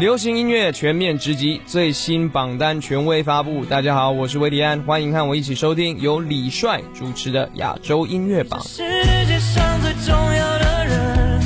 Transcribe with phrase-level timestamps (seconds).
[0.00, 3.66] 流行音乐全面直击，最新榜单权威发布。
[3.66, 8.62] 大家好，我是维迪安，欢迎和我一起收听由李帅主持的亚洲音乐榜。
[8.62, 8.78] 世
[9.26, 11.42] 界上最重要的人，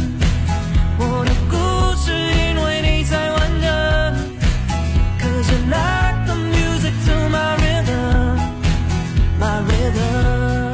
[1.01, 1.56] 我的故
[1.96, 3.69] 事因为你才完整。
[5.18, 8.39] Cause you like the music to my rhythm,
[9.41, 10.71] my rhythm.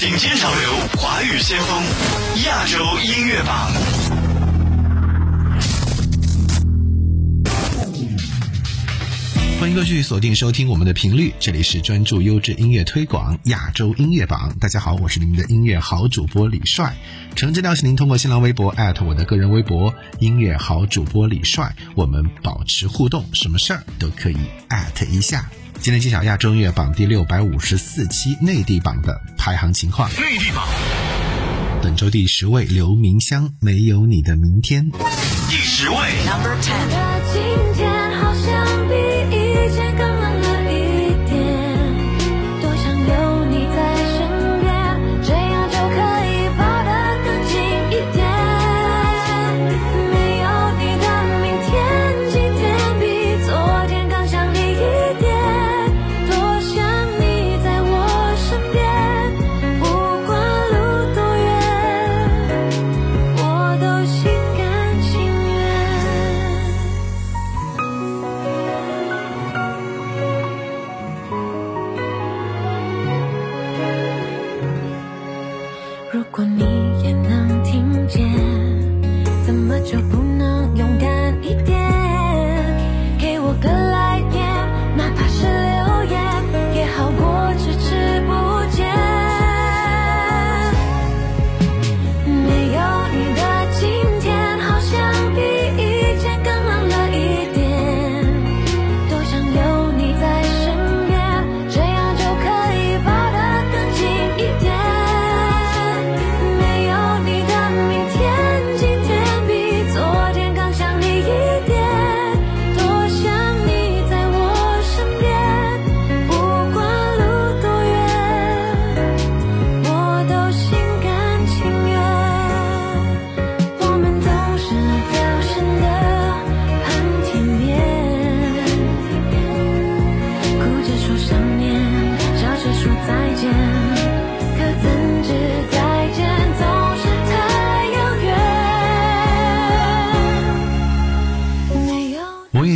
[0.00, 1.82] 顶尖潮流，华语先锋，
[2.46, 3.70] 亚洲音乐榜。
[9.66, 14.54] 欢迎继续锁定收听我们的频率，这里是专注优质音乐推广亚洲音乐榜。
[14.60, 16.94] 大家好，我是你们的音乐好主播李帅。
[17.34, 18.72] 诚挚邀请您通过新浪微博
[19.04, 24.36] 我的个人微博音乐好主播李帅，我们保持互动，什么事儿都可以
[25.10, 25.50] 一下。
[25.80, 30.08] 今天揭晓亚洲音乐榜第六百五十四期内地榜的排行情况。
[30.10, 30.64] 内地榜
[31.82, 34.92] 本周第十位刘明湘，没有你的明天。
[35.50, 37.15] 第十位 Number ten.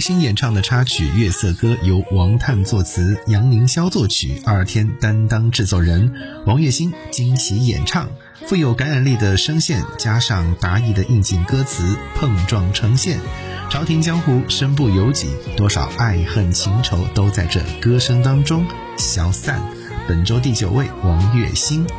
[0.00, 0.06] 有。
[0.06, 6.14] 王栎鑫演唱的插曲《月色歌》由王探作词，杨凌霄作曲，二天担当制作人，
[6.46, 8.08] 王栎鑫惊喜演唱，
[8.46, 13.20] 富有感染力的声线加上达意的应景歌词，碰撞呈现。
[13.68, 19.60] 朝廷江湖身不由己，多少爱恨情仇都在这歌声当中消散。
[20.08, 21.86] 本周第九位，王栎鑫，《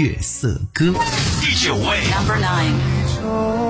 [0.00, 0.86] 月色歌》。
[1.40, 3.69] 第九位 Number nine.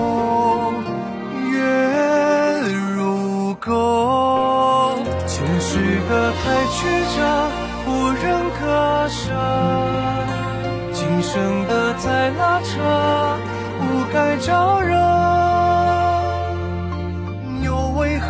[3.61, 4.95] 够，
[5.27, 7.21] 前世的太曲折，
[7.87, 8.25] 无人
[8.59, 9.31] 割舍；
[10.95, 12.81] 今生的再拉扯，
[13.79, 13.83] 不
[14.15, 14.97] 该招惹。
[17.63, 18.29] 又为何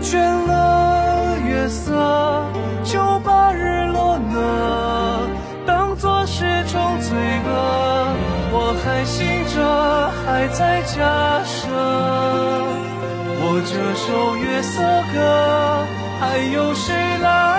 [0.00, 0.16] 倦
[0.46, 2.44] 了月色，
[2.84, 5.28] 就把日落呢？
[5.66, 8.14] 当作是种罪恶，
[8.52, 11.66] 我还醒着，还在假设。
[13.62, 14.80] 这首月色
[15.12, 15.86] 歌，
[16.20, 17.55] 还有谁来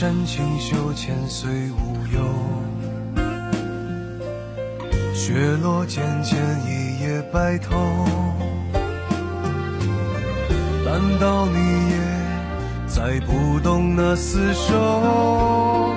[0.00, 2.22] 山清秀，千岁无忧。
[5.12, 7.76] 雪落渐渐，一夜白头。
[10.86, 11.58] 难道你
[11.90, 11.96] 也
[12.86, 15.92] 再不懂那厮守？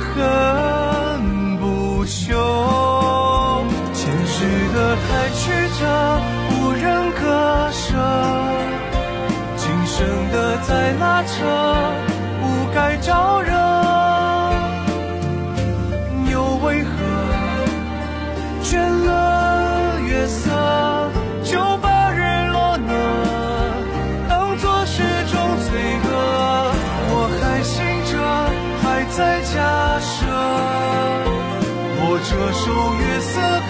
[0.00, 2.32] 恨不休。
[3.92, 5.84] 前世的太曲折，
[6.48, 7.92] 无人割舍。
[9.58, 11.44] 今生的再拉扯，
[13.04, 13.52] 招惹，
[16.32, 16.88] 又为何
[18.62, 20.00] 倦了？
[20.00, 20.50] 月色
[21.44, 22.94] 就把日落呢，
[24.26, 26.06] 当作是种罪恶。
[27.10, 28.12] 我还醒着，
[28.82, 29.18] 还在
[29.52, 30.24] 假设，
[32.00, 32.64] 我这首
[32.96, 33.63] 月色。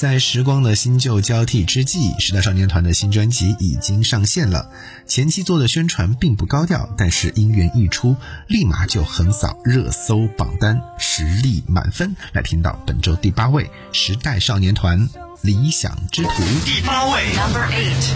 [0.00, 4.70] 在时光的新旧交替之际，时代少年团的新专辑已经上线了。
[5.06, 8.16] 前期做的宣传并不高调，但是音源一出，
[8.46, 12.16] 立马就横扫热搜榜单，实力满分。
[12.32, 14.98] 来听到本周第八位，时代少年团
[15.42, 16.30] 《理想之途》。
[16.64, 18.14] 第八位，Number Eight，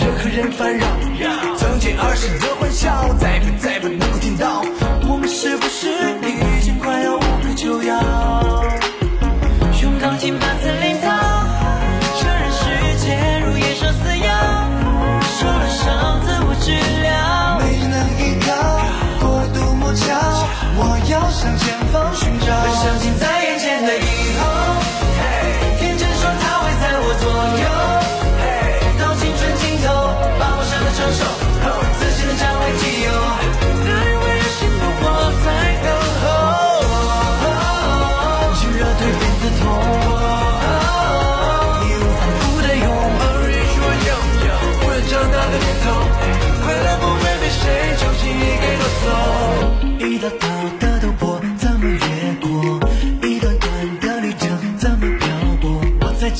[0.00, 0.88] 人和人烦扰，
[1.58, 4.62] 曾经儿时的欢笑，再不再不能够听到。
[5.06, 5.86] 我们是不是
[6.26, 8.64] 已经快要无可救药？
[9.82, 10.93] 用钢筋把森林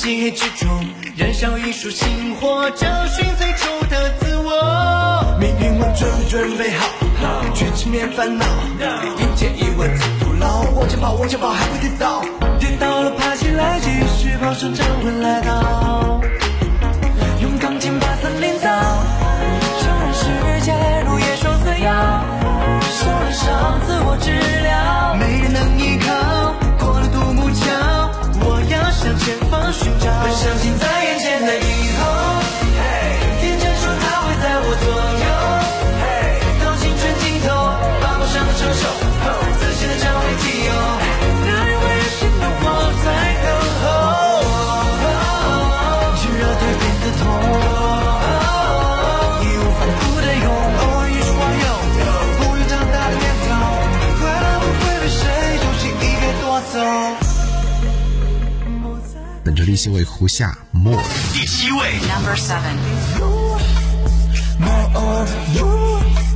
[0.05, 0.69] 漆黑之中
[1.17, 5.35] 燃烧一束星火，找寻最初的自我。
[5.41, 6.85] 命运我准不准备好？
[7.55, 8.45] 去直面烦恼，
[9.17, 10.61] 一切疑问自徒劳。
[10.77, 12.21] 往前跑，往前跑，还会跌倒。
[12.61, 16.21] 跌倒了爬起来，继续跑，成长会来到。
[17.41, 18.69] 用钢筋把森林造，
[19.81, 20.75] 承认世界
[21.09, 21.89] 如野兽撕咬，
[22.93, 25.15] 受了伤自我治疗。
[25.15, 26.12] 没人能依靠，
[26.85, 27.65] 过了独木桥，
[28.45, 29.35] 我要向前
[29.79, 30.06] 寻找。
[30.06, 31.84] 我相信在眼前的一
[59.55, 61.01] 本周第七位，胡夏《More》。
[61.33, 62.01] 第七位
[64.59, 65.65] ，More of you,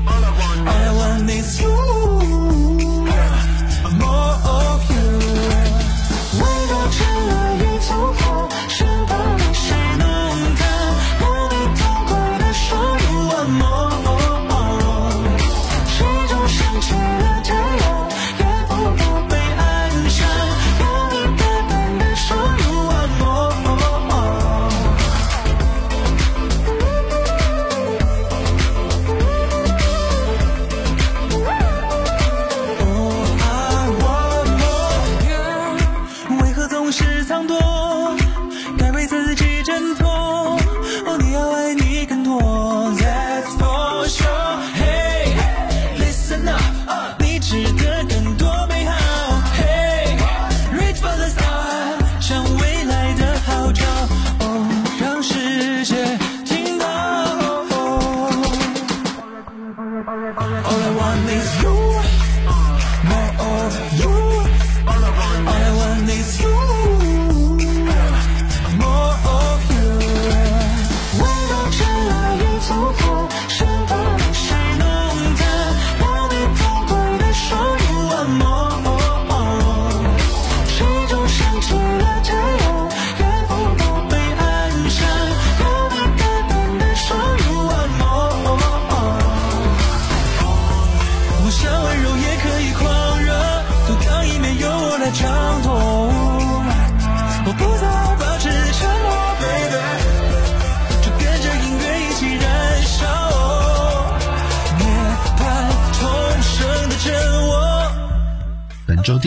[0.06, 0.24] all
[0.64, 1.97] I want is you.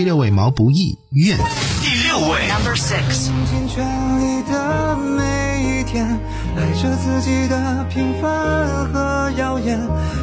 [0.01, 1.37] 第六位毛不易愿。
[1.37, 2.47] 第六位。
[2.47, 3.85] Number six 尽全
[4.19, 6.19] 力的每一天
[6.57, 9.79] 爱着自己的平凡和耀眼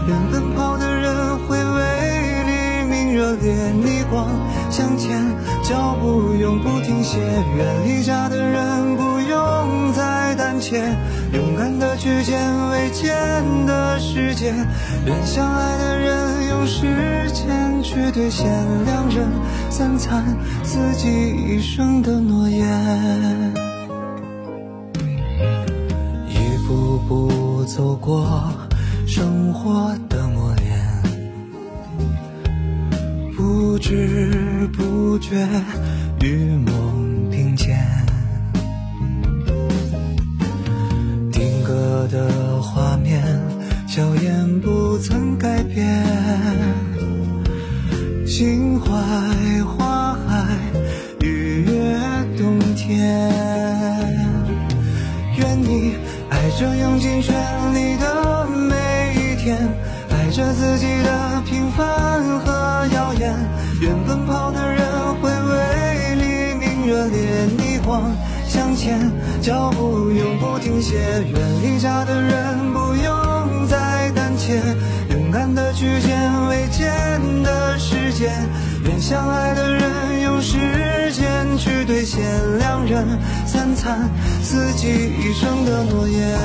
[0.08, 4.26] 愿奔跑的人会为黎明热烈逆光
[4.68, 5.24] 向前
[5.62, 7.20] 脚步永不停歇
[7.56, 9.87] 愿离家的人不用
[10.60, 10.96] 切
[11.32, 12.38] 勇敢的去见
[12.70, 13.14] 未见
[13.66, 14.52] 的世界
[15.06, 18.46] 愿相爱的人用时间去兑现
[18.84, 19.28] 两人
[19.70, 20.24] 三餐
[20.64, 22.58] 四季一生的诺言。
[26.28, 28.52] 一步步走过
[29.06, 30.78] 生活的磨练
[33.36, 35.36] 不知不觉
[36.20, 36.87] 与我
[42.10, 43.22] 的画面，
[43.86, 46.04] 笑颜不曾改变，
[48.26, 48.90] 心怀
[49.64, 50.46] 花海，
[51.20, 51.98] 逾越
[52.36, 53.30] 冬天。
[55.36, 55.96] 愿你
[56.30, 57.34] 爱着用尽全
[57.74, 59.56] 力的每一天，
[60.10, 63.34] 爱着自己的平凡和耀眼。
[63.80, 64.80] 愿奔跑的人
[65.20, 68.10] 会为黎明热烈逆光。
[68.78, 69.10] 前，
[69.42, 70.94] 脚步永不停歇。
[70.96, 74.62] 远离家的人不用再胆怯，
[75.10, 76.88] 勇敢的去见未见
[77.42, 78.30] 的世界。
[78.84, 80.56] 愿相爱的人用时
[81.12, 82.24] 间去兑现
[82.58, 83.04] 两人
[83.44, 84.08] 三餐
[84.42, 86.38] 四季一生的诺言。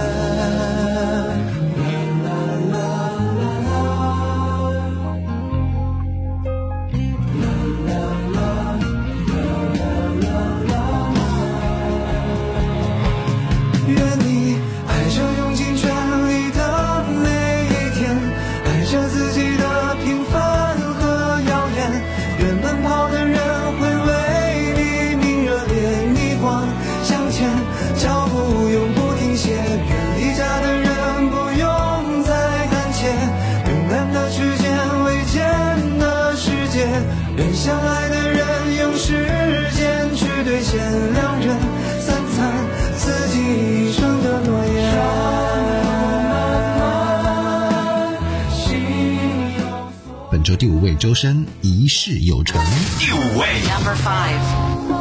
[50.56, 52.62] 第五位周深一事有成。
[53.00, 53.48] 第五位。
[53.64, 54.93] Number five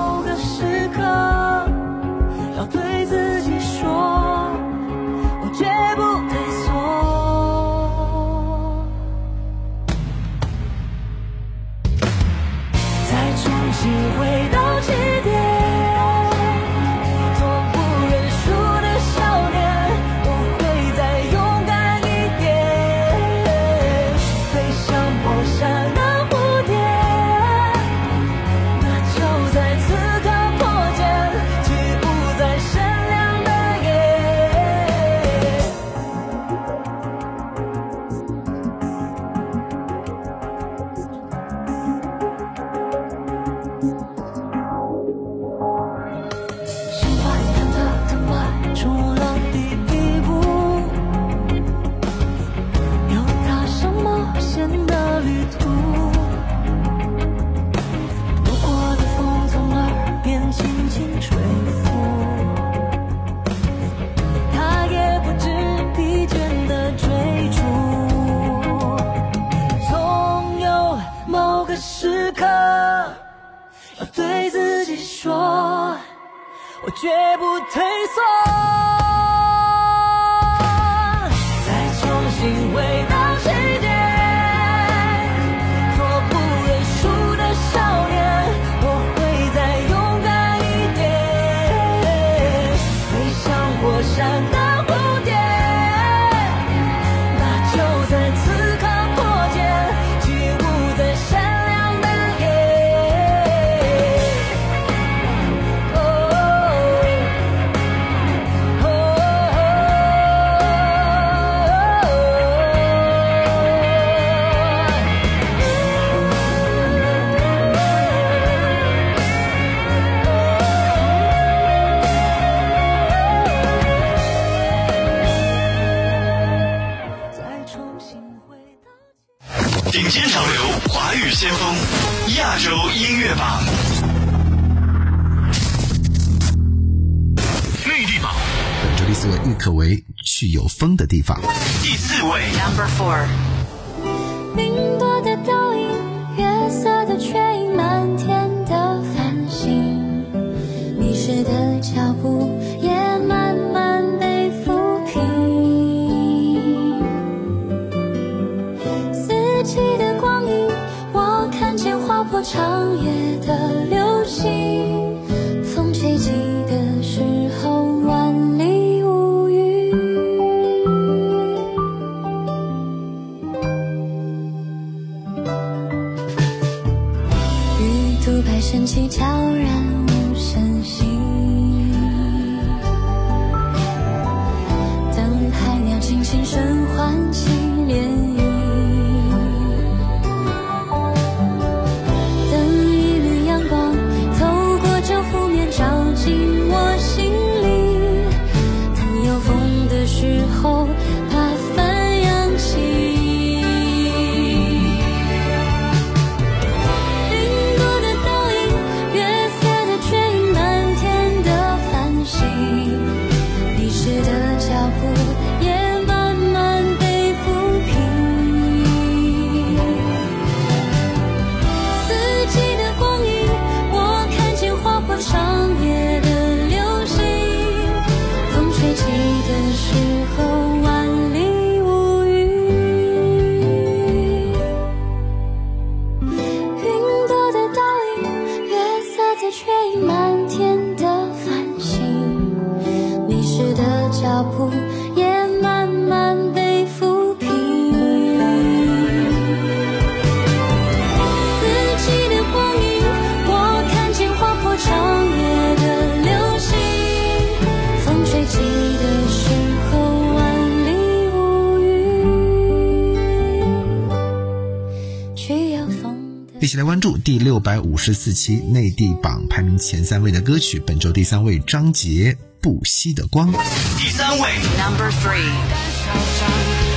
[267.32, 273.50] 第六百五十四期内地榜排名前三位的歌曲本周第三位张杰不惜的光。
[273.98, 274.50] 第三位。
[274.76, 276.91] Number three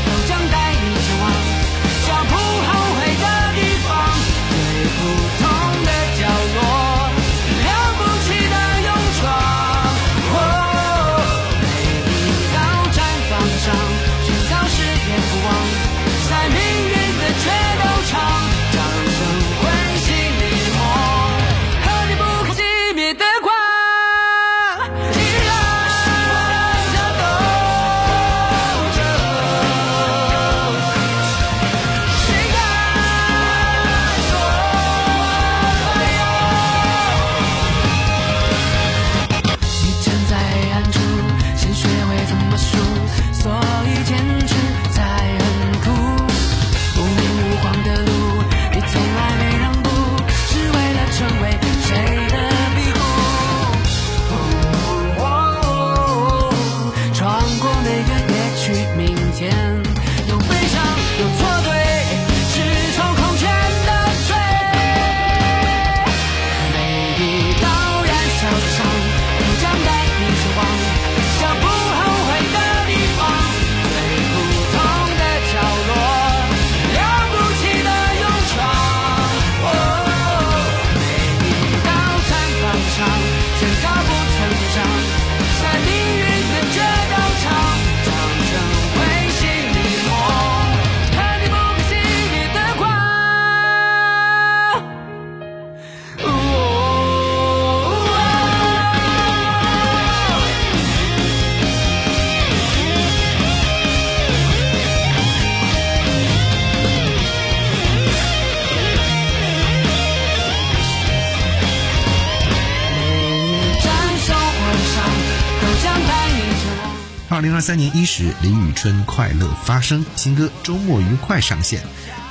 [117.36, 121.82] 二零二三年一十李宇春快乐发声新歌周末愉快上线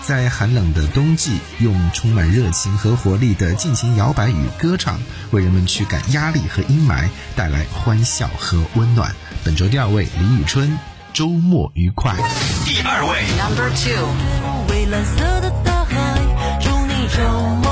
[0.00, 4.98] 在寒冷的冬季用充满热情和活力的尽情摇摆与歌唱
[5.30, 9.14] 为人们驱赶压力和阴霾带来欢笑和温暖。
[9.44, 10.78] 本周第二位李宇春
[11.12, 12.16] 周末愉快。
[12.64, 13.24] 第二位。
[13.36, 14.08] Number two
[14.68, 16.18] 蔚蓝色的大海
[16.62, 17.63] 祝你周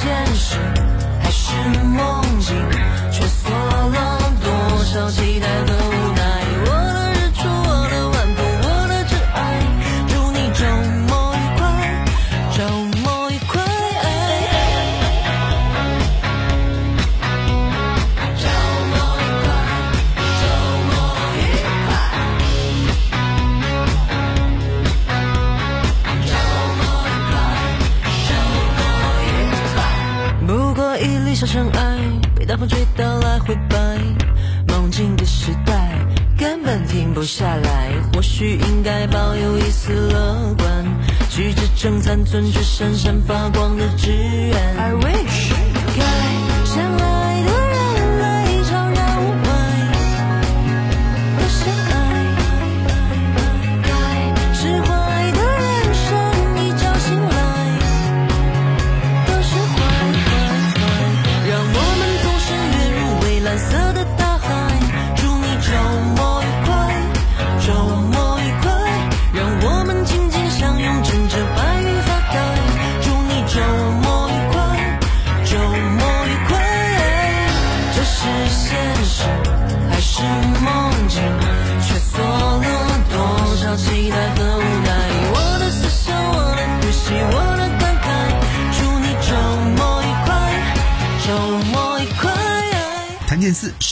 [0.00, 0.56] 现实
[1.20, 2.54] 还是梦境
[3.10, 5.77] 穿梭了多少期待和
[37.18, 40.86] 留下来，或许应该抱有一丝乐观，
[41.28, 44.54] 举着撑伞，存着闪闪发光的志愿。
[44.76, 45.67] I wish。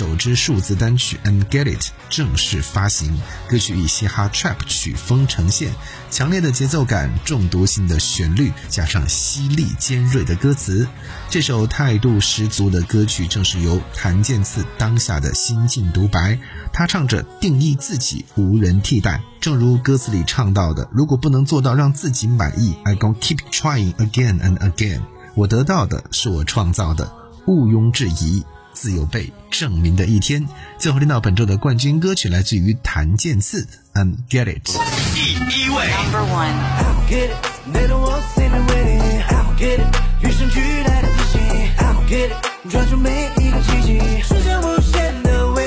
[0.06, 5.70] 首支数字单曲《And Get It》正式发行，歌曲以嘻哈 trap 曲风呈现，
[6.12, 10.86] 强烈的节奏感、中毒性的旋律，加上犀利尖锐的歌词，
[11.28, 16.38] 这首态度十足的歌曲正是由谭健次当下的心境独白。
[16.72, 19.20] 他唱着定义自己，无人替代。
[19.40, 25.00] 正如歌词里唱到的，如果不能做到让自己满意，I gon' keep trying again and again。
[25.34, 27.12] 我得到的是我创造的，
[27.48, 28.44] 毋庸置疑，
[28.76, 30.46] 自有被证明的一天。
[30.78, 34.66] 最后听到本周的冠军歌曲，来自于谭健次，I'm get it。
[35.14, 36.52] 第一位，Number one.
[36.76, 37.36] I'ma get it，
[37.72, 39.24] 没了我 see me winning。
[39.28, 39.88] I'ma get it，
[40.22, 41.40] 与生俱来的自信。
[41.78, 45.64] I'ma get it，抓住每一个奇迹，实现无限的未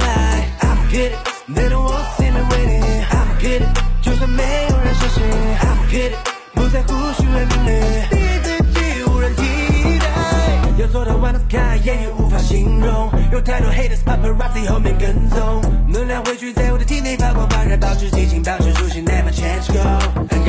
[0.00, 0.48] 来。
[0.60, 1.16] I'ma get it，
[13.48, 19.78] 太多 haters paparazzi 后面跟踪，能量汇聚在我的体内发光发热，保持激情，保持初心，never change go。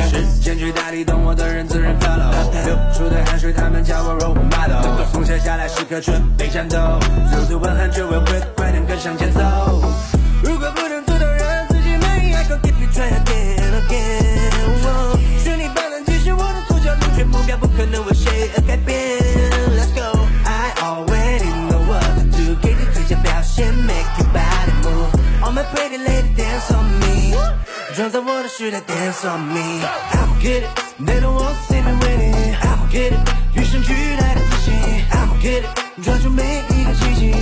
[0.09, 2.29] 时间去大力懂我的人自然 follow，
[2.65, 5.05] 流出的汗水他们叫我 role model。
[5.13, 6.77] 松懈下来时刻准备战斗，
[7.31, 9.78] 走走问汗却 will quit，快点跟上节奏。
[27.95, 29.81] 创造我的时代 dance on me。
[30.11, 30.69] I'ma get it
[31.03, 32.55] theydon't wanna see me winning。
[32.61, 33.19] I'ma get it，
[33.55, 34.73] 与生俱来的自信。
[35.11, 37.33] I'ma get it，抓住每一个奇迹，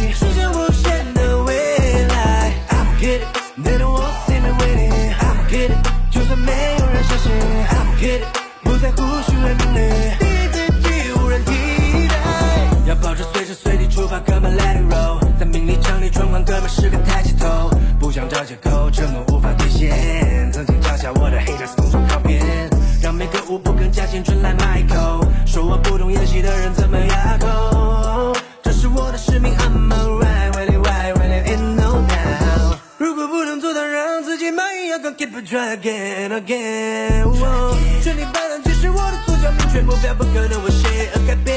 [37.23, 38.01] again。
[38.03, 41.55] 顺利般能继续我的左脚，明确目标，不可能为谁而改变。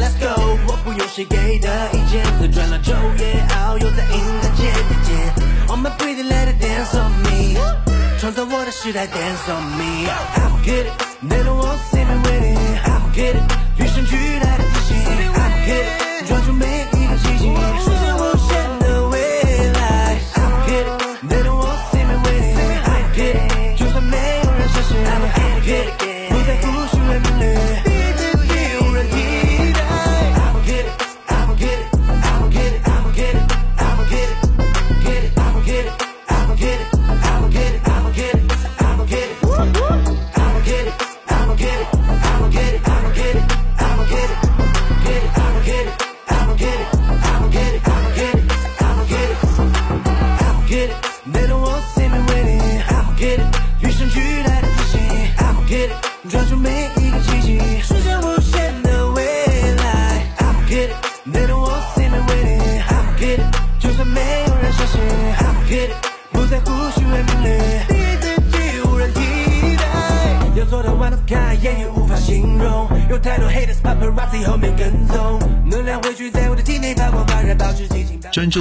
[0.00, 5.10] Let's go，我不用谁给的意见，自转了昼夜遨游在银河间地间。
[5.68, 7.58] All my pretty lady dance on me，
[8.18, 10.08] 创造我的时代 dance on me。
[10.36, 12.58] I'ma get it，没了我 see me winning。
[12.84, 13.42] I'ma get it，
[13.78, 14.96] 与生俱来的自信。
[14.96, 16.11] I'ma get it，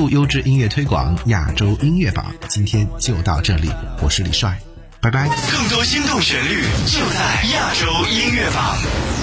[0.09, 3.69] 优质音乐推广，亚洲音乐榜，今天就到这里，
[4.01, 4.59] 我是李帅，
[4.99, 5.27] 拜拜。
[5.51, 9.20] 更多心动旋律就在亚洲音乐榜。